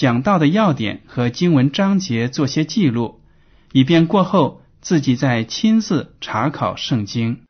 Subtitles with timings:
[0.00, 3.20] 讲到的要点和经文章节做些记录，
[3.72, 7.42] 以便过后自己再亲自查考圣经。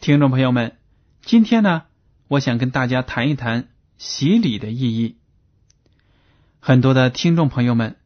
[0.00, 0.78] 听众朋友们，
[1.20, 1.82] 今天呢，
[2.28, 5.19] 我想跟大家谈一谈洗礼的意义。
[6.62, 7.96] 很多的听众朋友们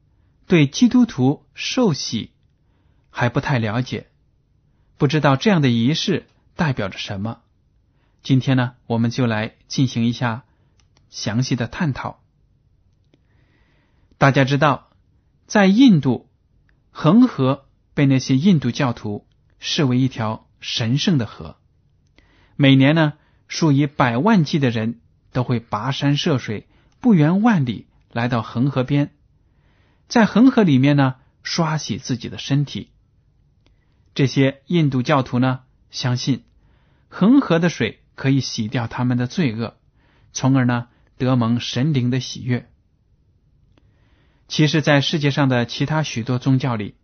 [0.47, 2.31] 对基督徒受洗
[3.11, 4.07] 还不太了解，
[4.97, 7.41] 不知道这样的仪式代表着什么。
[8.23, 10.45] 今天呢，我们就来进行一下
[11.11, 12.23] 详细的探讨。
[14.19, 14.89] 大家知道，
[15.47, 16.31] 在印度，
[16.93, 19.27] 恒河被那些印度教徒
[19.59, 21.57] 视为一条神圣的河。
[22.55, 23.15] 每年呢，
[23.49, 25.01] 数以百万计的人
[25.33, 26.69] 都会跋山涉水，
[27.01, 29.11] 不远万里来到恒河边，
[30.09, 32.89] 在恒河里面呢刷洗自己的身体。
[34.15, 36.45] 这些印度教徒呢相信
[37.09, 39.77] 恒河的水可以洗掉他们的罪恶，
[40.33, 40.89] 从而呢
[41.19, 42.71] 得蒙神灵的喜悦。
[44.49, 46.95] 其实，在世界上的其他许多宗教里，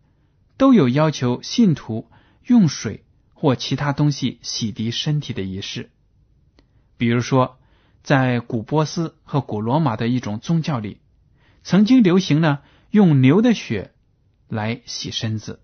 [0.57, 2.09] 都有要求信徒
[2.45, 3.05] 用水。
[3.33, 5.89] 或其他东西洗涤身体的仪式，
[6.97, 7.57] 比如说，
[8.03, 11.00] 在古波斯和古罗马的一种宗教里，
[11.63, 13.93] 曾经流行呢用牛的血
[14.47, 15.61] 来洗身子。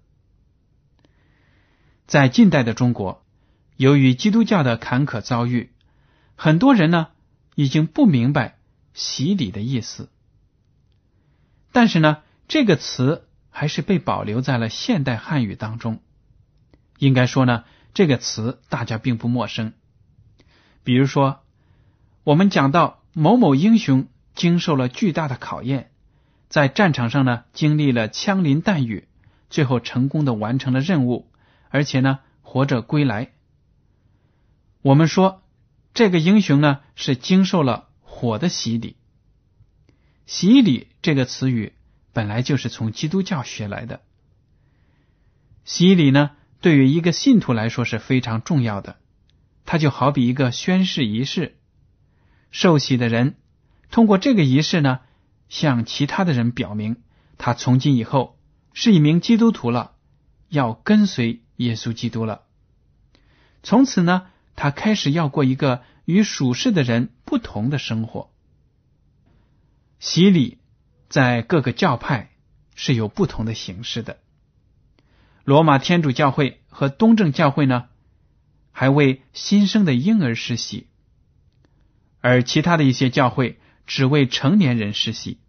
[2.06, 3.25] 在近代的中国，
[3.75, 5.72] 由于基督教的坎坷遭遇，
[6.36, 7.07] 很多人呢
[7.56, 8.57] 已经不明白
[8.94, 10.09] 洗礼的意思，
[11.72, 16.00] 但是呢，这个词还是被保留在了现代汉语当中。
[16.97, 19.74] 应该说呢，这个词大家并不陌生。
[20.84, 21.41] 比如说，
[22.24, 24.07] 我们讲到某某英雄
[24.38, 25.92] 经受了巨大的考验，
[26.48, 29.09] 在战场上呢经历了枪林弹雨，
[29.50, 31.30] 最后成功的完成了任务，
[31.70, 33.31] 而且呢活着归来。
[34.81, 35.44] 我们说
[35.94, 38.96] 这个英雄呢是经受了火的洗礼。
[40.25, 41.74] 洗礼这个词语
[42.14, 44.02] 本来就是从基督教学来的。
[45.66, 46.31] 洗礼呢？
[46.59, 48.98] 对于一个信徒来说是非常重要的，
[49.66, 51.58] 它就好比一个宣誓仪式。
[52.52, 53.36] 受洗的人
[53.90, 55.00] 通过这个仪式呢，
[55.50, 56.98] 向其他的人表明，
[57.38, 58.38] 他从今以后
[58.74, 59.94] 是一名基督徒了，
[60.50, 62.44] 要跟随耶稣基督了。
[63.64, 68.30] 从此呢，他开始要过一个与属世的人不同的生活。
[70.00, 70.59] 洗礼
[71.09, 72.30] 在各个教派
[72.75, 74.19] 是有不同的形式的。
[75.44, 77.86] 罗马天主教会和东正教会呢，
[78.72, 80.88] 还为新生的婴儿施洗，
[82.22, 85.40] 而其他的一些教会只为成年人施洗。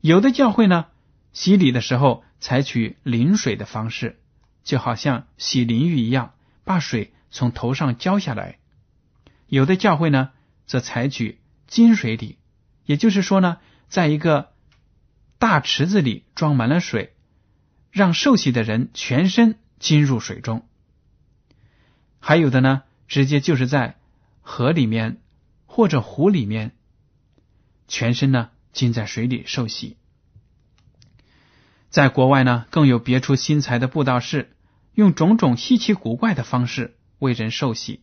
[0.00, 0.86] 有的教会呢，
[1.34, 4.18] 洗礼的时候采取淋水的方式，
[4.64, 6.32] 就好像洗淋浴一样，
[6.64, 8.56] 把水从头上浇下来；
[9.46, 10.30] 有的教会呢，
[10.64, 12.38] 则采取金水礼，
[12.86, 13.58] 也就是说呢，
[13.88, 14.52] 在一个
[15.38, 17.14] 大池子里装满了水。
[17.90, 20.66] 让受洗的人全身浸入水中，
[22.20, 23.98] 还有的呢，直接就是在
[24.40, 25.20] 河里面
[25.66, 26.74] 或者湖里面，
[27.92, 29.98] 全身呢浸在水里受洗。
[31.90, 34.56] 在国外呢，更有别出心裁的布道士，
[34.94, 38.00] 用种种稀奇古怪的方式为人受洗。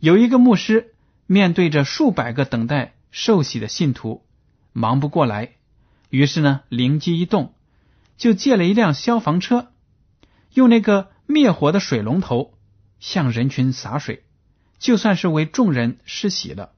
[0.00, 0.94] 有一个牧师
[1.26, 4.24] 面对着数百个等待受洗的信徒，
[4.72, 5.50] 忙不过来，
[6.08, 7.54] 于是呢，灵机一动。
[8.16, 9.72] 就借了一辆消防车，
[10.54, 12.54] 用那个灭火的水龙头
[13.00, 14.24] 向人群洒水，
[14.78, 16.72] 就算是为众人施洗了。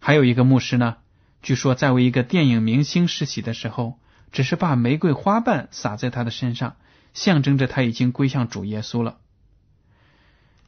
[0.00, 0.96] 还有一个牧师呢，
[1.42, 3.98] 据说在为一个电影明星施洗的时候，
[4.32, 6.76] 只是把玫瑰花瓣撒在他的身上，
[7.14, 9.18] 象征着他已经归向主耶稣了。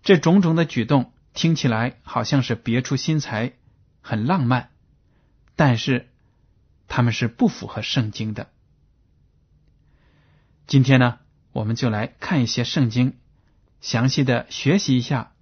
[0.02, 3.52] 这种种的举动听起来好像是别出心裁，
[4.00, 4.70] 很浪漫，
[5.56, 6.08] 但是
[6.88, 8.50] 他们是不符合圣经的。
[10.66, 11.18] 今天呢，
[11.52, 13.16] 我们就来看一些圣经，
[13.80, 15.32] 详细的学习一下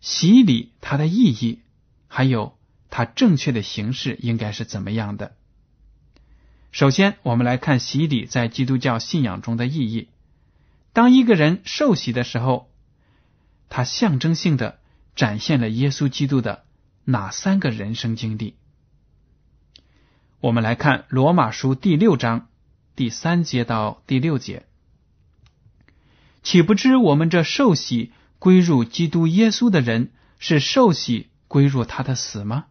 [0.00, 1.60] 洗礼它的意义，
[2.08, 2.57] 还有
[2.98, 5.36] 它正确的形式应该是怎么样的。
[6.72, 10.08] 首先，我们来看洗礼在基督教信仰中的意义。
[10.92, 12.68] 当一个人受洗的时候，
[13.68, 14.80] 他象征性的
[15.14, 16.64] 展现了耶稣基督的
[17.04, 18.56] 哪三个人生经历？
[20.40, 22.48] 我们来看罗马书第六章。
[22.96, 24.66] 第三节到第六节，
[26.42, 28.10] 岂不知我们这受洗
[28.40, 30.10] 归入基督耶稣的人，
[30.40, 32.66] 是受洗归入他的死吗？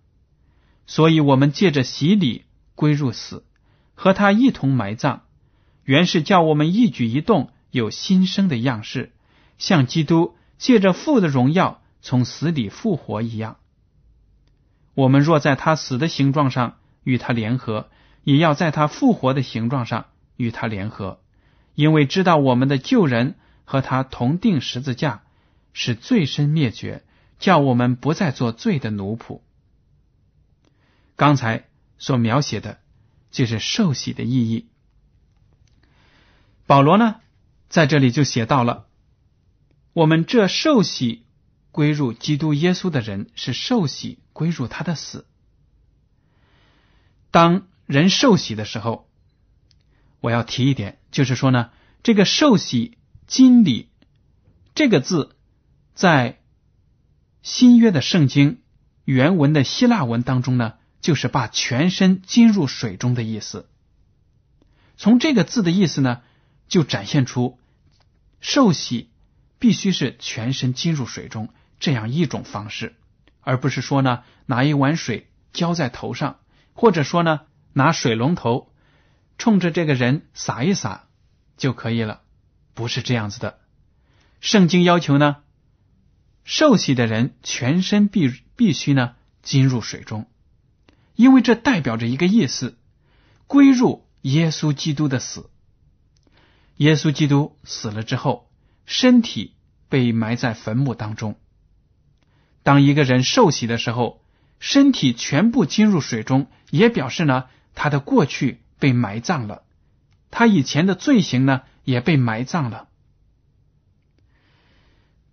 [0.87, 3.43] 所以，我们借着洗礼归入死，
[3.93, 5.19] 和他一同埋葬，
[5.83, 9.11] 原是叫我们一举一动有新生的样式，
[9.59, 13.57] 像基督借着父的荣耀从死里复活一样。
[14.95, 17.89] 我们若在他死的形状上与他联合，
[18.23, 20.05] 也要在他复活的形状上。
[20.39, 21.19] 与他联合，
[21.73, 23.33] 因为知道我们的旧人
[23.65, 25.23] 和他同定十字架，
[25.73, 27.03] 是罪身灭绝，
[27.39, 29.41] 叫我们不再做罪的奴仆。
[31.17, 31.67] 刚才
[31.97, 32.79] 所描写的，
[33.29, 34.69] 就是受洗的意义。
[36.65, 37.19] 保罗呢，
[37.67, 38.87] 在这里就写到了：
[39.91, 41.25] 我们这受洗
[41.73, 45.25] 归入基督耶稣的人，是受洗归入他的死。
[47.31, 49.05] 当人受洗的时候。
[50.19, 51.69] 我要提一点，就是说呢，
[52.01, 52.97] 这个受洗
[53.27, 53.87] 经礼
[54.73, 55.35] 这个字，
[55.93, 56.41] 在
[57.43, 58.61] 新约的圣经
[59.05, 60.73] 原文的希腊文当中呢，
[61.07, 63.69] 就是把全身浸入水中的意思。
[64.97, 66.21] 从这个字的意思呢，
[66.67, 67.57] 就展现出
[68.41, 69.09] 受洗
[69.57, 71.47] 必须是全身浸入水中
[71.79, 72.97] 这样一种方式，
[73.39, 76.41] 而不是说呢拿一碗水浇在头上，
[76.73, 78.69] 或者说呢拿水龙头。
[79.37, 81.07] 冲着这个人洒一洒
[81.55, 82.19] 就可以了，
[82.73, 83.61] 不是这样子的。
[84.41, 85.37] 圣经要求呢，
[86.43, 90.29] 受洗的人全身必必须呢浸入水中，
[91.17, 92.77] 因为这代表着一个意思：
[93.45, 95.49] 归入耶稣基督的死。
[96.77, 98.49] 耶稣基督死了之后，
[98.85, 99.55] 身体
[99.89, 101.35] 被埋在坟墓当中。
[102.63, 104.23] 当一个人受洗的时候，
[104.61, 108.61] 身体全部浸入水中，也表示呢他的过去。
[108.79, 109.63] 被埋葬了，
[110.29, 112.89] 他以前的罪行呢也被埋葬了。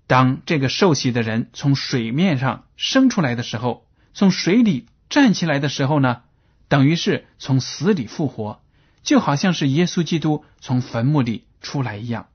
[0.07, 6.23] 当这个受洗的人从水面上升出来的时候，从水里站起来的时候呢，
[6.69, 8.61] 等于是从死里复活，
[9.03, 12.29] 就好像是耶稣基督从坟墓里出来一样，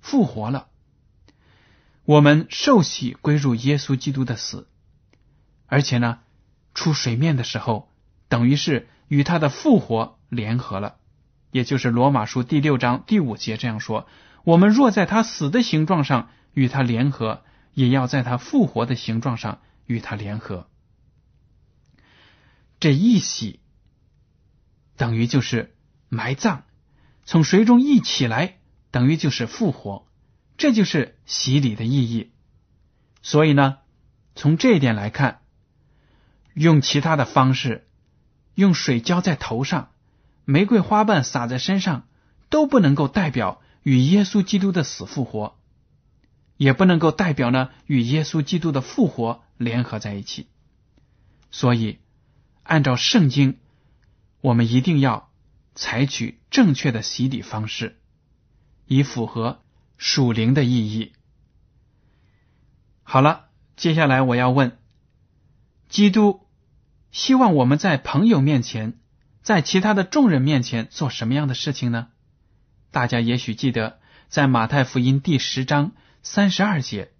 [0.00, 0.68] 复活了。
[2.04, 4.66] 我们受洗归入耶稣基督的死，
[5.66, 6.18] 而且呢，
[6.74, 7.90] 出水面的时候，
[8.28, 10.16] 等于是与他的复活。
[10.30, 10.96] 联合了，
[11.52, 14.06] 也就是罗马书第六章第五节这样说：
[14.44, 17.42] 我们若在他死的形状上与他联合，
[17.72, 20.68] 也要在他复活的形状上与他联合。
[22.80, 23.60] 这一洗
[24.96, 25.74] 等于就是
[26.08, 26.62] 埋葬，
[27.24, 28.58] 从水中一起来
[28.90, 30.06] 等于就是复活，
[30.56, 32.30] 这就是洗礼的意义。
[33.22, 33.78] 所以呢，
[34.34, 35.40] 从这一点来看，
[36.54, 37.88] 用其他的方式，
[38.54, 39.90] 用水浇在头上。
[40.44, 42.08] 玫瑰花瓣洒在身上，
[42.48, 45.58] 都不能够代表与耶稣基督的死复活，
[46.56, 50.46] 也不能够代表呢与耶稣基督的复活联合在一起。
[51.50, 51.98] 所以，
[52.68, 53.56] 按照圣经，
[54.42, 55.30] 我们一定要
[55.74, 57.96] 采取正确的洗礼方式，
[58.84, 59.62] 以符合
[59.96, 61.12] 属灵的意义。
[63.02, 64.76] 好了，接下来我要问：
[65.88, 66.46] 基督
[67.10, 68.98] 希望我们在朋友面前。
[69.40, 72.08] 在其他的众人面前做什么样的事情呢？
[72.90, 73.98] 大家也许记得，
[74.28, 77.12] 在马太福音第十章三十二节，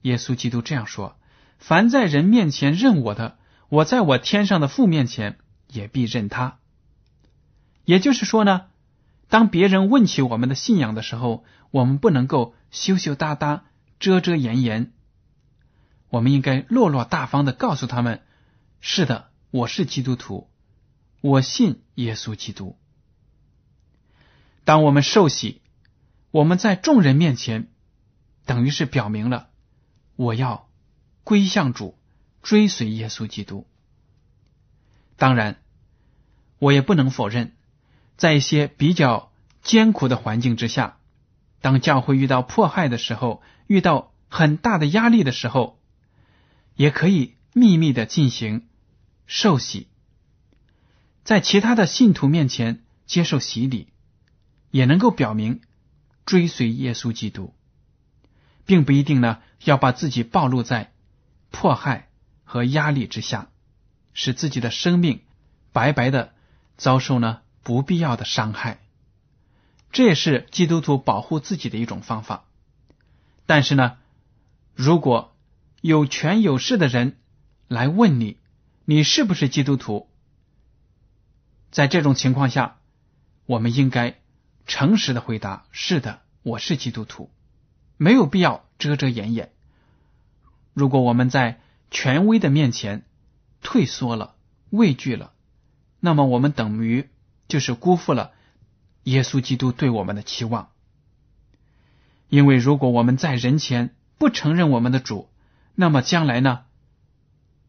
[0.00, 1.18] 耶稣基督这样说
[1.60, 3.36] ：“凡在人面前认我的，
[3.70, 6.58] 我在我天上的父面前也必认他。”
[7.86, 8.66] 也就是说呢，
[9.28, 13.64] 当别人问起我们的信仰的时候，我们不能够羞羞答答、
[13.98, 14.92] 遮遮掩掩，
[16.10, 18.22] 我们应该落落大方的告诉他们
[18.80, 20.50] ：“是的，我是基督徒。”
[21.22, 22.78] 我信耶稣基督。
[24.64, 25.60] 当我们受洗，
[26.30, 27.68] 我们在众人面前，
[28.46, 29.50] 等于是表明了
[30.16, 30.68] 我要
[31.24, 31.98] 归向主，
[32.42, 33.66] 追随耶稣基督。
[35.16, 35.56] 当然，
[36.58, 37.52] 我也不能否认，
[38.16, 39.32] 在一些比较
[39.62, 40.98] 艰苦的环境之下，
[41.60, 45.78] 当教会遇到迫害的时候，遇到很大的压力的时候，
[46.74, 48.68] 也可以秘密的进行
[49.26, 49.88] 受洗，
[51.24, 53.88] 在其他的信徒面前接受洗礼，
[54.70, 55.60] 也能够表明
[56.24, 57.54] 追随耶稣基督，
[58.64, 60.92] 并不一定呢要把自己暴露在
[61.50, 62.08] 迫害
[62.50, 63.46] 和压力之下，
[64.12, 65.22] 使自己的生命
[65.70, 66.34] 白白的
[66.76, 68.80] 遭受呢不必要的伤害。
[69.92, 72.42] 这也是基督徒保护自己的一种方法。
[73.46, 73.98] 但是呢，
[74.74, 75.32] 如果
[75.80, 77.18] 有权有势的人
[77.68, 78.36] 来问你，
[78.84, 80.08] 你是不是基督徒？
[81.70, 82.78] 在这种情况下，
[83.46, 84.18] 我们应该
[84.66, 87.30] 诚实的回答：是的，我是基督徒，
[87.96, 89.52] 没有必要遮遮掩掩。
[90.74, 93.04] 如果我们在权威的面前
[93.62, 94.36] 退缩了、
[94.70, 95.32] 畏惧了，
[95.98, 97.10] 那么我们等于
[97.48, 98.32] 就是辜负了
[99.02, 100.70] 耶稣基督对我们的期望。
[102.28, 105.28] 因为如果我们在人前不承认我们的主，
[105.74, 106.64] 那么将来呢？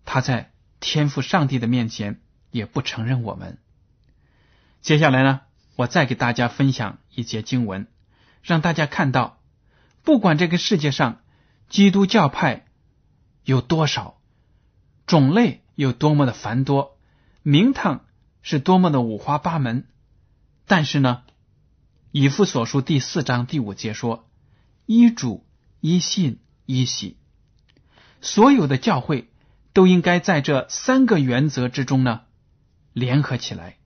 [0.05, 3.57] 他在天父上帝的面前也不承认我们。
[4.81, 5.41] 接下来呢，
[5.75, 7.87] 我再给大家分享一节经文，
[8.43, 9.39] 让大家看到，
[10.03, 11.21] 不管这个世界上
[11.69, 12.65] 基督教派
[13.43, 14.19] 有多少
[15.05, 16.97] 种类，有多么的繁多，
[17.43, 18.05] 名堂
[18.41, 19.87] 是多么的五花八门，
[20.65, 21.23] 但是呢，
[22.11, 24.29] 以父所书第四章第五节说
[24.85, 25.45] ：“一主，
[25.79, 27.17] 一信，一喜。”
[28.21, 29.31] 所有的教会
[29.73, 32.21] 都应该在这三个原则之中呢
[32.93, 33.77] 联合起来。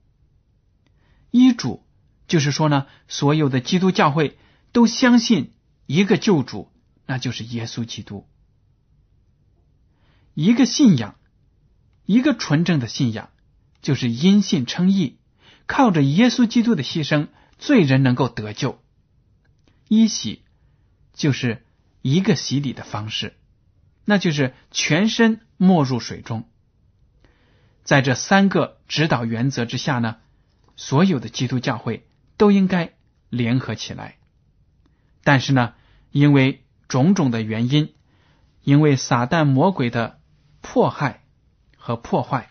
[1.31, 1.85] 一主
[2.27, 4.37] 就是说呢，所有的基督教会
[4.73, 5.53] 都相信
[5.85, 6.71] 一个救主，
[7.05, 8.27] 那就是耶稣基督。
[10.35, 11.15] 一个信仰，
[12.05, 13.29] 一个纯正的信仰，
[13.81, 15.17] 就是因信称义，
[15.65, 18.79] 靠着耶稣基督的牺牲，罪人能够得救。
[19.87, 20.43] 一洗
[21.13, 21.65] 就是
[22.01, 23.37] 一个洗礼的方式。
[24.03, 26.47] 那就是全身没入水中，
[27.83, 30.17] 在这三个指导原则之下呢，
[30.75, 32.93] 所有的基督教会都应该
[33.29, 34.17] 联合起来。
[35.23, 35.73] 但是呢，
[36.11, 37.95] 因为种种的原因，
[38.61, 40.19] 因为撒旦魔鬼的
[40.67, 41.21] 迫害
[41.77, 42.49] 和破坏，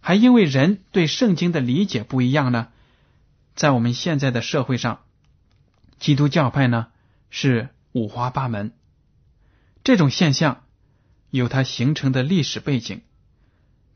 [0.00, 2.68] 还因为人对圣经的理解不一样呢，
[3.56, 5.00] 在我们现在的社会上，
[5.98, 6.86] 基督教派呢
[7.28, 8.72] 是五花八门。
[9.82, 10.62] 这种现象
[11.30, 13.02] 有它形成的历史背景，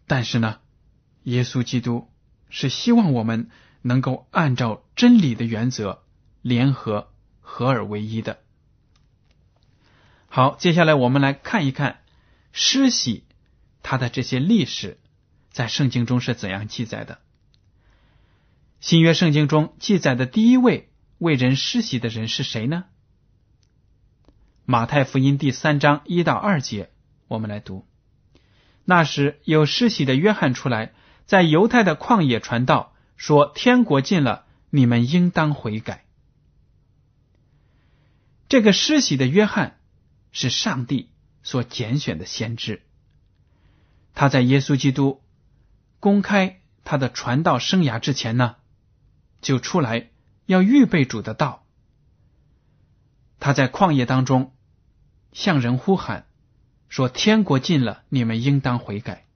[0.09, 0.59] 但是呢，
[1.23, 2.11] 耶稣基督
[2.51, 3.49] 是希望我们
[3.81, 6.03] 能够按照真理的原则
[6.43, 7.09] 联合
[7.41, 8.41] 合而为一的。
[10.27, 12.01] 好，接下来我们来看一看
[12.57, 13.25] 施洗
[13.83, 15.01] 它的这些历史，
[15.51, 17.19] 在圣经中是怎样记载的。
[18.79, 22.85] 新约圣经中记载的第一位为人施洗的人是谁呢？
[24.65, 26.91] 马太福音第三章一到二节，
[27.27, 27.85] 我们来读。
[28.85, 30.93] 那时有施洗的约翰出来，
[31.27, 36.05] 在犹太的旷野传道，说：“天国近了，你们应当悔改。”
[38.49, 39.81] 这个施洗的约翰
[40.31, 41.11] 是上帝
[41.45, 42.83] 所拣选的先知。
[44.15, 45.23] 他在耶稣基督
[46.01, 48.57] 公开他的传道生涯之前呢，
[49.41, 50.11] 就出来
[50.47, 51.65] 要预备主的道。
[53.39, 54.51] 他在旷野当中。
[55.35, 56.27] 向人呼喊
[56.89, 59.27] 说：“天国近了，你们应当悔改。”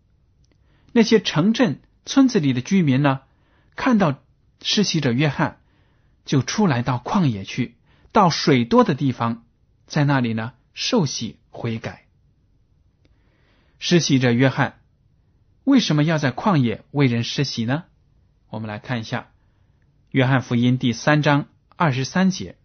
[0.95, 3.23] 那些城镇、村子里的居民呢，
[3.75, 4.23] 看到
[4.63, 5.59] 施洗者约翰，
[6.25, 7.75] 就出来到旷野去，
[8.13, 9.45] 到水多的地方，
[9.89, 12.07] 在那里呢受洗悔改。
[13.79, 14.81] 施洗者约翰
[15.65, 17.85] 为什么要在旷野为人施洗呢？
[18.49, 19.21] 我们来看一下
[20.11, 22.57] 《约翰福音》第三章二十三节，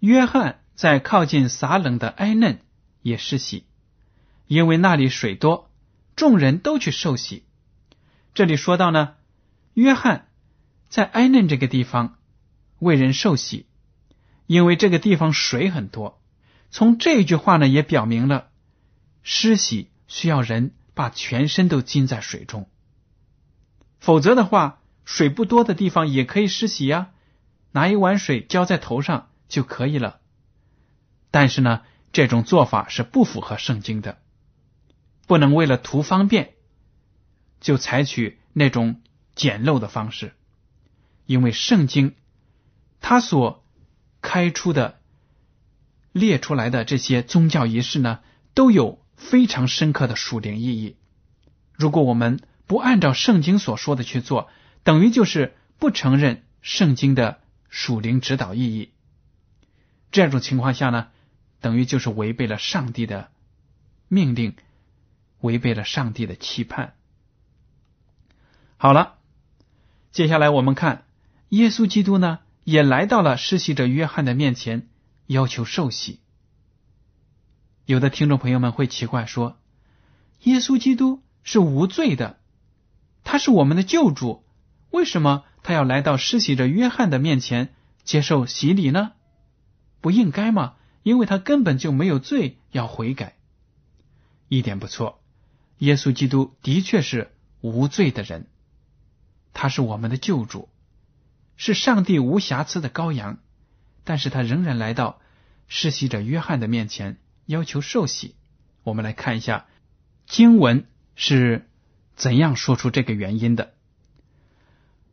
[0.00, 0.60] 约翰。
[0.76, 2.60] 在靠近撒冷的埃嫩
[3.00, 3.64] 也施洗，
[4.46, 5.70] 因为那里水多，
[6.16, 7.46] 众人都去受洗。
[8.34, 9.14] 这里说到呢，
[9.72, 10.28] 约翰
[10.90, 12.18] 在埃嫩这个地方
[12.78, 13.64] 为人受洗，
[14.46, 16.20] 因为这个地方水很多。
[16.70, 18.48] 从这句话呢，也表明了
[19.22, 22.68] 施洗需要人把全身都浸在水中，
[23.98, 27.10] 否则的话，水不多的地方也可以施洗呀，
[27.72, 30.20] 拿一碗水浇在头上就可以了。
[31.30, 31.82] 但是呢，
[32.12, 34.18] 这种做法是不符合圣经的，
[35.26, 36.54] 不能为了图方便
[37.60, 39.02] 就采取那种
[39.34, 40.34] 简陋的方式，
[41.26, 42.14] 因为圣经
[43.00, 43.64] 它所
[44.22, 44.98] 开出的
[46.16, 48.20] 列出来的这些宗教仪式呢，
[48.54, 50.96] 都有非常深刻的属灵意义。
[51.74, 54.48] 如果我们不按照圣经所说的去做，
[54.82, 58.92] 等于就是不承认圣经的属灵指导意义。
[60.10, 61.08] 这种情况下呢，
[61.60, 63.28] 等于就是违背了上帝的
[64.08, 64.56] 命令，
[65.40, 66.94] 违背了上帝的期盼。
[68.78, 69.18] 好了，
[70.12, 71.04] 接下来我们看
[71.50, 74.88] 耶稣基督呢，也来到了施洗者约翰的面前，
[75.26, 76.20] 要求受洗。
[77.84, 79.58] 有的听众朋友们会奇怪说
[80.42, 82.38] ：“耶稣基督是无罪的，
[83.24, 84.44] 他是我们的救主，
[84.90, 89.12] 为什么他要来到施洗者约翰的面前接受洗礼呢？
[90.00, 90.74] 不应该吗？
[91.02, 93.36] 因为他根本就没有罪要悔改。”
[94.48, 95.20] 一点不错，
[95.78, 98.46] 耶稣基督的确是无罪的人，
[99.52, 100.68] 他是我们的救主，
[101.56, 103.38] 是上帝无瑕疵的羔羊，
[104.06, 105.20] 但是他仍然来到
[105.68, 107.18] 世袭者约翰的面前。
[107.44, 108.34] 要求受洗，
[108.82, 109.66] 我们来看一下
[110.26, 111.68] 经文是
[112.16, 113.72] 怎样说出这个原因的。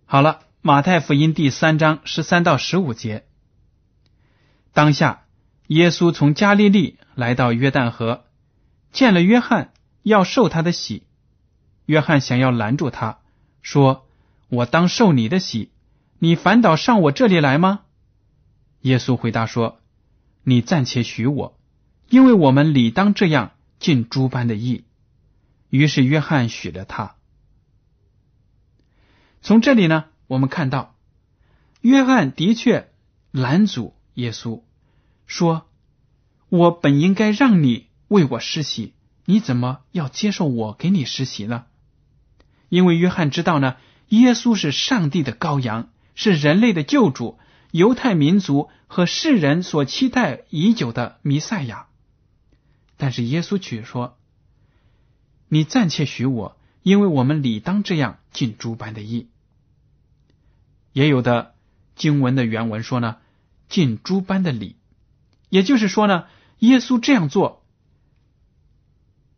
[0.05, 3.25] 好了，马太福音第三章十三到十五节，
[4.73, 5.25] 当下
[5.67, 8.25] 耶稣从加利利来到约旦河，
[8.91, 9.71] 见了约翰，
[10.01, 11.03] 要受他的洗。
[11.85, 13.19] 约翰想要拦住他，
[13.61, 14.07] 说
[14.49, 15.69] ：“我当受你的洗，
[16.17, 17.81] 你反倒上我这里来吗？”
[18.83, 19.81] 耶稣回答说
[20.43, 21.59] ：“你暂且许我。”
[22.09, 24.83] 因为我们理当这样尽诸般的义，
[25.69, 27.15] 于是约翰许了他。
[29.41, 30.95] 从这里呢，我们看到
[31.81, 32.91] 约翰的确
[33.31, 34.61] 拦阻耶稣，
[35.25, 35.67] 说
[36.49, 38.93] ：“我本应该让你为我施洗，
[39.25, 41.65] 你怎么要接受我给你施洗呢？”
[42.69, 43.77] 因为约翰知道呢，
[44.09, 47.39] 耶稣是上帝的羔羊，是人类的救主，
[47.73, 51.87] 犹太民族和世人所期待已久的弥赛亚。
[52.97, 54.15] 但是耶稣却说
[55.49, 59.27] ：“你暂且许我，因为我们理当这样尽诸般的义。”
[60.93, 61.55] 也有的
[61.95, 63.17] 经文的原文说呢
[63.69, 64.75] ，“尽诸般的礼”，
[65.49, 66.25] 也就是说呢，
[66.59, 67.65] 耶稣这样做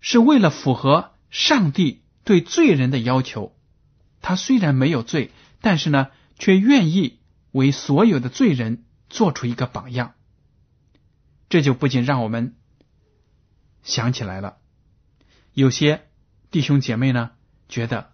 [0.01, 3.55] 是为了符合上帝对罪人的要求。
[4.21, 7.19] 他虽然没有罪，但是呢，却愿意
[7.55, 10.13] 为所有的罪人做出一个榜样。
[11.47, 12.55] 这就不仅让我们。
[13.81, 14.57] 想起来了，
[15.53, 16.07] 有些
[16.51, 17.31] 弟兄姐妹呢
[17.69, 18.11] 觉得，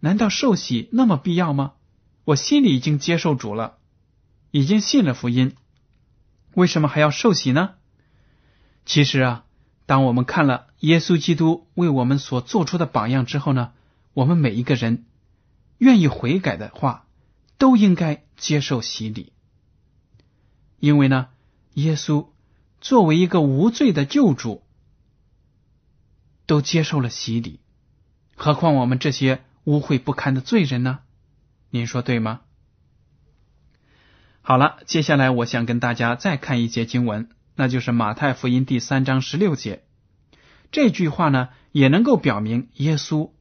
[0.00, 1.72] 难道受洗那么必要吗？
[2.24, 3.78] 我心里已经接受主了，
[4.52, 5.54] 已经信了福音，
[6.54, 7.74] 为什么还要受洗呢？
[8.86, 9.44] 其实啊，
[9.86, 13.72] 当我们看了耶稣基督为我们所做出的榜样之后呢，
[14.14, 15.04] 我们每一个人
[15.78, 17.06] 愿意悔改的话，
[17.58, 19.32] 都应该接受洗礼，
[20.78, 21.28] 因为呢，
[21.74, 22.28] 耶稣
[22.80, 24.62] 作为一个无罪的救主。
[26.48, 27.58] 都接受了洗礼，
[28.36, 31.00] 何况我们这些污秽不堪的罪人呢？
[31.70, 32.42] 您说对吗？
[34.42, 39.82] 好了，接下来我想跟大家再看一节经文，那就是马太福音第三章十六节。
[40.70, 43.32] 这句话呢，也能够表明耶稣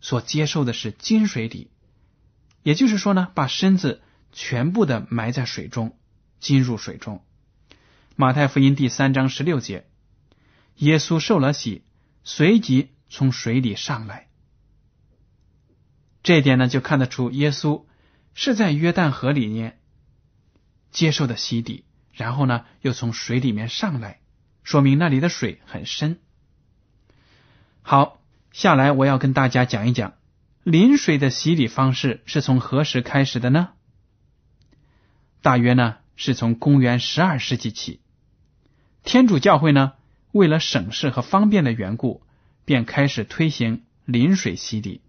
[0.00, 1.70] 所接受的是金水礼，
[2.64, 5.96] 也就是说呢，把身子全部的埋在水中，
[6.40, 7.24] 浸入水中。
[8.16, 9.86] 马太福音第三章十六节，
[10.76, 11.84] 耶稣受了洗。
[12.24, 14.28] 随即从水里上来，
[16.22, 17.86] 这一点呢，就看得出耶稣
[18.34, 19.80] 是在约旦河里面
[20.90, 24.20] 接受的洗礼，然后呢，又从水里面上来，
[24.62, 26.18] 说明那里的水很深。
[27.80, 28.20] 好，
[28.52, 30.12] 下来我要跟大家讲一讲
[30.64, 33.70] 临水的洗礼方式是从何时开始的呢？
[35.48, 38.00] 大约呢是从公元十二世纪起，
[39.02, 39.94] 天主教会呢。
[40.30, 42.22] 为了省事和方便的缘故，
[42.66, 45.00] 便开始推行临水洗礼，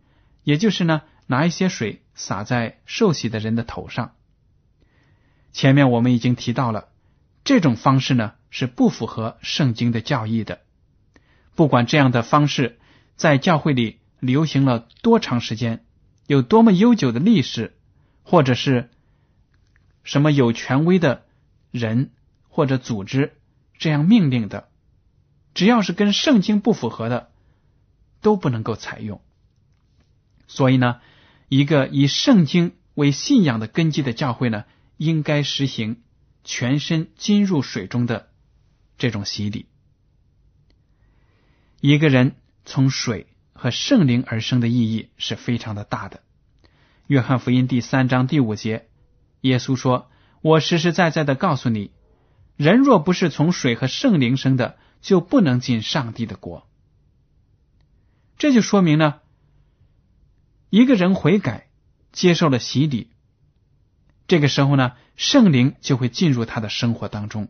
[0.45, 4.15] 也就是呢，拿一些水洒在受洗的人的头上。
[5.52, 6.88] 前面我们已经提到了，
[7.43, 10.62] 这种方式呢是不符合圣经的教义的。
[11.54, 12.80] 不管这样的方式
[13.17, 15.84] 在教会里流行了多长时间，
[16.28, 17.75] 有多么悠久的历史，
[18.23, 18.89] 或者是
[20.03, 21.25] 什么有权威的
[21.71, 22.12] 人
[22.47, 23.38] 或者组织
[23.77, 24.69] 这样命令的。
[25.53, 27.31] 只要是跟圣经不符合的，
[28.21, 29.21] 都不能够采用。
[30.47, 30.99] 所以呢，
[31.47, 34.65] 一个以圣经为信仰的根基的教会呢，
[34.97, 36.01] 应该实行
[36.43, 38.29] 全身浸入水中的
[38.97, 39.67] 这种洗礼。
[41.81, 42.35] 一个人
[42.65, 46.21] 从水和圣灵而生的意义是非常的大的。
[47.07, 48.88] 约翰福音第三章第五节，
[49.41, 50.10] 耶稣说
[50.41, 51.91] ：“我实实在在的告诉你，
[52.56, 56.67] 人若不是从水和圣灵生的。”就不能进上帝的国，
[58.38, 59.21] 这就说明呢，
[60.69, 61.69] 一个人悔改
[62.12, 63.10] 接受了洗礼，
[64.28, 67.47] 这个时候呢，圣灵就会进入他的生活当中，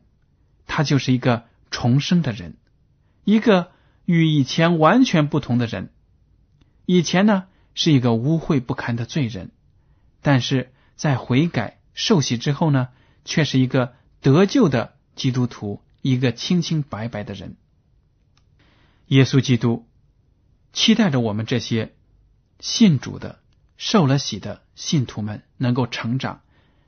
[0.68, 2.56] 他就是一个重生的人，
[3.24, 3.72] 一个
[4.06, 5.92] 与以前完全不同的人。
[6.86, 9.50] 以前呢是一个污秽不堪的罪人，
[10.22, 12.88] 但是在悔改受洗之后呢，
[13.26, 17.58] 却是一个得救的基督徒，一个清清白白的人。
[19.08, 19.86] 耶稣基督
[20.72, 21.94] 期待着我们这些
[22.62, 23.42] 信主的、
[23.76, 26.40] 受了洗的信徒们能够成长，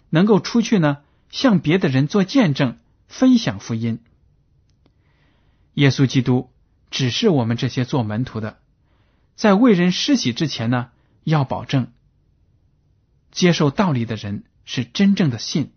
[0.10, 2.78] 能够出去呢，向别的人做见证，
[3.10, 4.02] 分享福音。
[5.74, 6.50] 耶稣基督
[6.90, 8.60] 只是我们这些做门徒的，
[9.36, 10.92] 在为人施洗之前呢，
[11.26, 11.92] 要保证
[13.30, 15.74] 接受道理的人是真正的信，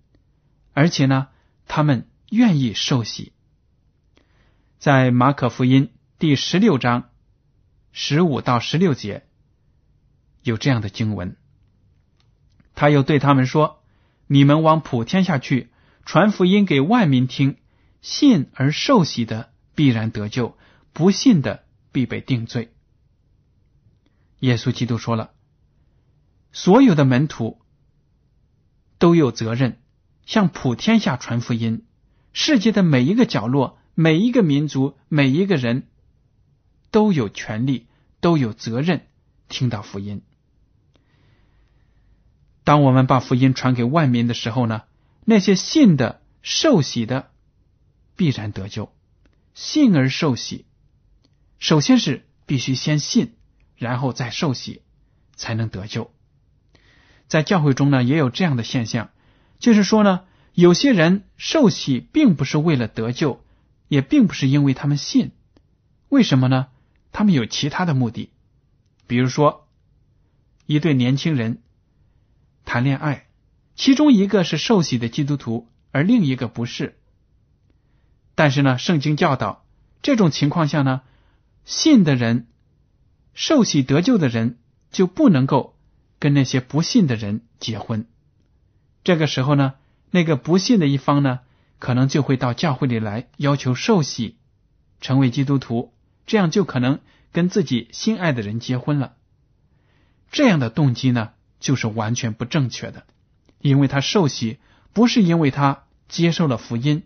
[0.73, 1.29] 而且呢，
[1.67, 3.33] 他们愿意受洗。
[4.79, 5.91] 在马可福音。
[6.17, 7.11] 第十六章
[7.93, 9.27] 十五到十六节
[10.43, 11.37] 有这样的经文，
[12.75, 13.83] 他又对他们说
[14.27, 15.71] ：“你们往普天下去，
[16.07, 17.59] 传福音给万民听。
[18.01, 20.57] 信而受洗的必然得救，
[20.93, 22.73] 不信的必被定罪。”
[24.41, 25.33] 耶稣基督说了，
[26.53, 27.61] 所有的门徒
[28.99, 29.81] 都有责任
[30.27, 31.85] 向普天下传福音，
[32.33, 35.89] 世界的每一个角落、每一个民族、每一个人。
[36.91, 37.89] 都有权利，
[38.21, 39.09] 都有责任
[39.49, 40.23] 听到福音。
[42.63, 44.83] 当我们把福音传给万民的时候呢，
[45.25, 47.33] 那些信的、受洗的
[48.15, 48.93] 必然得救。
[49.55, 50.67] 信而受洗，
[51.59, 53.35] 首先是必须先信，
[53.77, 54.83] 然后再受洗，
[55.35, 56.14] 才能得救。
[57.27, 59.11] 在教会中呢，也有这样的现象，
[59.59, 63.43] 就是说呢，有些人受洗并不是为了得救，
[63.89, 65.33] 也并不是因为他们信，
[66.09, 66.69] 为什么呢？
[67.13, 68.31] 他们有其他的目的，
[69.07, 69.69] 比如说，
[70.67, 71.63] 一对年轻人
[72.65, 73.27] 谈恋爱，
[73.77, 76.99] 其中一个是受洗的基督徒，而另一个不是。
[78.35, 79.65] 但是呢，圣经教导，
[80.03, 81.03] 这种情况下呢，
[81.65, 82.49] 信的人、
[83.33, 84.59] 受洗得救的人
[84.91, 85.74] 就不能够
[86.25, 88.07] 跟那些不信的人结婚。
[89.03, 89.75] 这个时候呢，
[90.11, 91.41] 那个不信的一方呢，
[91.79, 94.39] 可能就会到教会里来要求受洗，
[95.03, 95.93] 成为基督徒。
[96.25, 99.17] 这样就可能跟自己心爱的人结婚了。
[100.33, 103.05] 这样的动机呢，就是完全不正确的，
[103.59, 104.57] 因为他受洗
[104.95, 107.03] 不是因为他接受了福音，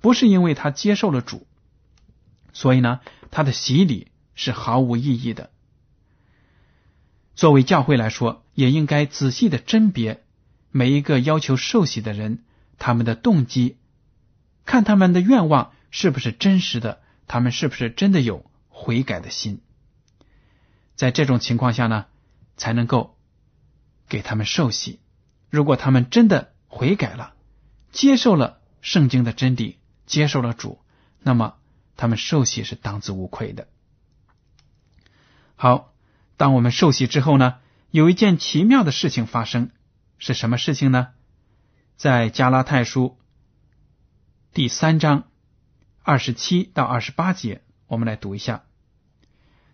[0.00, 1.46] 不是因为他接受了主，
[2.52, 2.98] 所以呢，
[3.30, 5.50] 他的洗礼是毫无意义的。
[7.36, 10.24] 作为教会来说，也应该仔细的甄别
[10.72, 12.42] 每一个要求受洗的人
[12.78, 13.76] 他们的动机，
[14.64, 18.50] 看他们的愿望是不是真实的，他们是不是真的有。
[18.78, 19.62] 悔改的心，
[20.96, 22.04] 在这种情况下呢，
[22.58, 23.16] 才能够
[24.06, 25.00] 给他们受洗。
[25.48, 27.32] 如果他们真的悔改了，
[27.90, 30.78] 接受了圣经的真理，接受了主，
[31.22, 31.54] 那么
[31.96, 33.66] 他们受洗是当之无愧的。
[35.54, 35.94] 好，
[36.36, 37.56] 当我们受洗之后呢，
[37.90, 39.70] 有一件奇妙的事情发生，
[40.18, 41.08] 是什么事情呢？
[41.96, 43.16] 在加拉太书
[44.52, 45.24] 第三章
[46.02, 47.62] 二十七到二十八节。
[47.86, 48.64] 我们来读一下：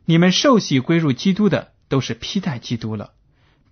[0.04, 3.14] 你们受洗归入基督的，都是披戴基督了，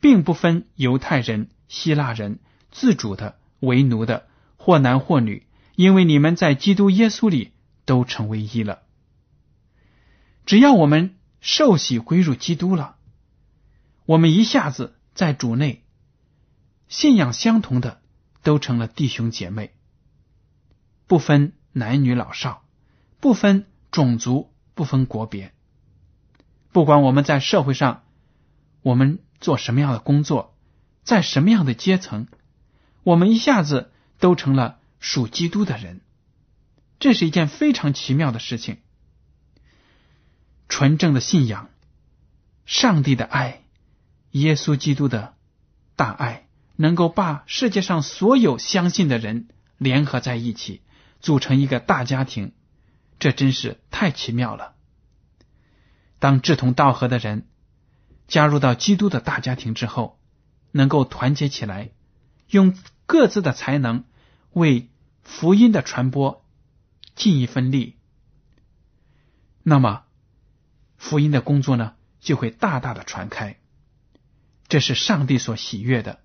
[0.00, 4.26] 并不分犹太人、希腊人、自主的、为奴的，
[4.57, 7.53] 或男或女，因为你们在基督耶稣里
[7.85, 8.81] 都成为一了。
[10.46, 12.96] 只要我们受洗归入基督了，
[14.07, 15.85] 我们一下子在主内
[16.88, 18.00] 信仰相同的，
[18.42, 19.74] 都成了弟兄姐妹，
[21.07, 22.64] 不分男女老少，
[23.20, 23.66] 不分。
[23.92, 25.53] 种族不分国别，
[26.70, 28.05] 不管我们在社会上，
[28.83, 30.57] 我们做什么样的工作，
[31.03, 32.29] 在什么样的阶层，
[33.03, 36.03] 我们一下子都成了属基督的人。
[37.00, 38.79] 这是一件非常奇妙的事情。
[40.70, 41.68] 纯正的信仰，
[42.64, 43.64] 上帝的爱，
[44.30, 45.35] 耶稣基督的
[45.96, 50.80] 大爱，能够把世界上所有相信的人联合在一起，
[51.20, 52.52] 组成一个大家庭。
[53.18, 54.74] 这真是太奇妙了！
[56.18, 57.48] 当志同道合的人
[58.28, 60.18] 加入到基督的大家庭之后，
[60.70, 61.90] 能够团结起来，
[62.48, 64.04] 用各自的才能
[64.52, 64.88] 为
[65.22, 66.46] 福音的传播
[67.14, 67.98] 尽一份力，
[69.62, 70.04] 那么
[71.00, 73.58] 福音的工作呢，就会大大的传开。
[74.68, 76.20] 这是上帝所喜悦的，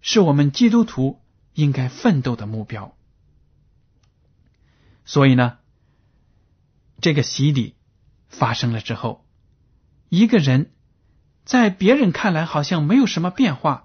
[0.00, 1.20] 是我们基督徒
[1.54, 2.96] 应该奋斗的目标。
[5.04, 5.58] 所以呢。
[6.98, 7.74] 这个洗礼
[8.26, 9.26] 发生了之后，
[10.08, 10.72] 一个人
[11.44, 13.84] 在别人看来好像没有什么变化，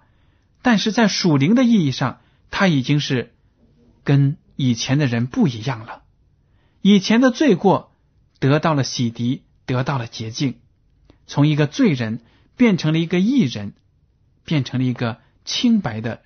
[0.62, 3.36] 但是在属灵的意义上，他已经是
[4.06, 6.04] 跟以前的人不一样了。
[6.82, 7.94] 以前的罪过
[8.40, 10.60] 得到了洗涤，得到了洁净，
[11.28, 12.22] 从一个罪人
[12.56, 13.74] 变成了一个义人，
[14.44, 16.24] 变成了一个清白的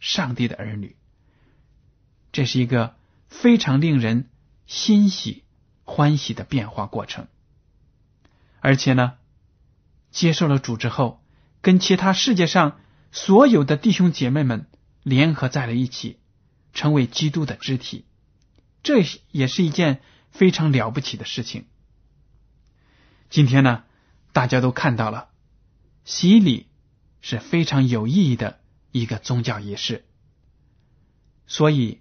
[0.00, 0.96] 上帝的儿女。
[2.32, 2.96] 这是一个
[3.28, 4.28] 非常令人
[4.66, 5.44] 欣喜、
[5.84, 7.28] 欢喜的变化过程。
[8.60, 9.14] 而且呢，
[10.10, 11.22] 接受了主之后，
[11.60, 12.80] 跟其他世界上
[13.12, 14.66] 所有的弟兄姐妹们
[15.02, 16.18] 联合在了一起，
[16.72, 18.04] 成为基督的肢体。
[18.82, 20.00] 这也是一件
[20.30, 21.66] 非常了不起的事情。
[23.34, 23.82] 今天呢，
[24.32, 25.28] 大家都看到了，
[26.04, 26.68] 洗礼
[27.20, 28.60] 是非常有意义的
[28.92, 30.04] 一个宗教仪式。
[31.48, 32.00] 所以，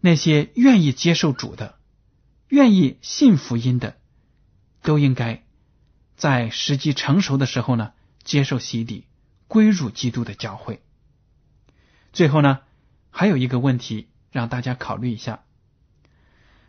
[0.00, 1.78] 那些愿意接受主的、
[2.48, 3.98] 愿意信福音的，
[4.82, 5.44] 都应该
[6.16, 7.92] 在时机成熟的时候呢，
[8.24, 9.06] 接受洗礼，
[9.46, 10.82] 归入基督的教会。
[12.12, 12.62] 最后呢，
[13.10, 15.44] 还有一个问题让大家考虑一下。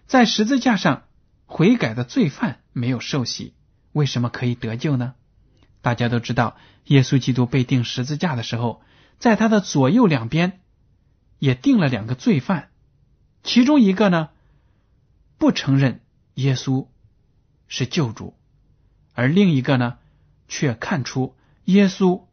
[0.05, 1.06] 在十字架上
[1.47, 3.55] 悔改的罪犯没有受洗，
[3.91, 5.15] 为什么可以得救呢？
[5.81, 6.55] 大家都知道，
[6.85, 8.83] 耶稣基督被钉十字架的时候，
[9.17, 10.61] 在他的左右两边
[11.39, 12.69] 也钉了两个罪犯，
[13.41, 14.29] 其中一个呢
[15.39, 16.01] 不承认
[16.35, 16.87] 耶稣
[17.67, 18.35] 是救主，
[19.13, 19.97] 而另一个呢
[20.47, 22.23] 却看出耶稣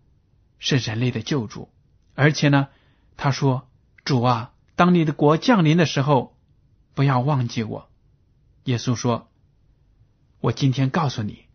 [0.59, 1.71] 是人类的救主，
[2.15, 2.69] 而且呢
[3.17, 3.69] 他说
[4.05, 6.33] ：“主啊，当你的国降临的时候。”
[6.95, 7.91] 不要忘记我，
[8.65, 9.31] 耶稣说
[10.41, 11.47] ：“我今天告诉你，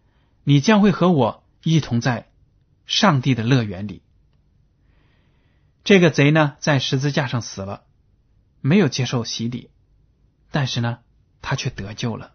[0.43, 2.32] 你将会和我一同在
[2.86, 4.02] 上帝的乐园里。”
[5.84, 7.84] 这个贼呢，在十字架上死了，
[8.62, 9.72] 没有接受洗礼，
[10.52, 11.00] 但是呢，
[11.41, 12.34] 他却得救了。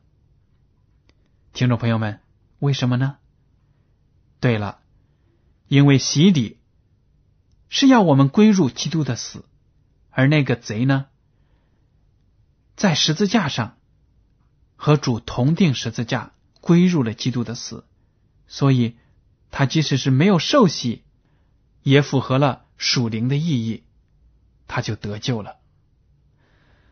[1.52, 2.20] 听众朋友们，
[2.58, 3.18] 为什么呢？
[4.40, 4.80] 对了，
[5.68, 6.58] 因为洗礼
[7.68, 9.44] 是要我们归入基督的死，
[10.10, 11.06] 而那个贼呢？
[12.74, 13.78] 在十字架上
[14.84, 17.86] 和主同定十字架，归入了基督的死，
[18.46, 18.96] 所以
[19.50, 21.04] 他即使是没有受洗，
[21.82, 23.84] 也符合了属灵的意义，
[24.68, 25.56] 他就得救了。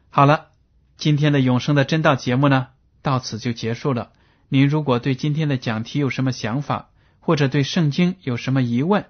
[0.09, 0.53] 好了，
[0.97, 2.69] 今天的永生的真道节目呢，
[3.03, 4.13] 到此就结束了。
[4.49, 6.89] 您如果对今天的讲题有什么想法，
[7.21, 9.05] 或者对圣经有什么疑问，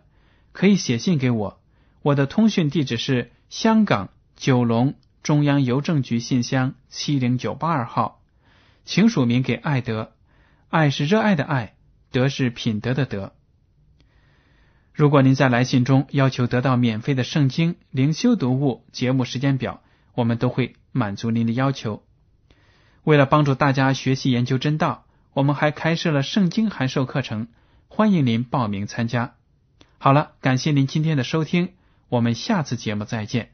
[0.51, 1.61] 可以写信给我。
[2.03, 4.97] 我的通讯地址是香港九龙。
[5.23, 8.21] 中央邮政局信箱七零九八二号，
[8.85, 10.12] 请署名给爱德。
[10.68, 11.75] 爱是热爱的爱，
[12.11, 13.35] 德是品德的德。
[14.95, 19.83] 如果您在来信中要求得到免费的圣经灵修读物节目时间表，
[20.14, 22.03] 我们都会满足您的要求。
[23.03, 27.49] 为了帮助大家学习研究真道，我们还开设了圣经函授课程，
[27.88, 29.35] 欢迎您报名参加。
[29.99, 31.75] 好了，感谢您今天的收听，
[32.09, 33.53] 我们下次节目再见。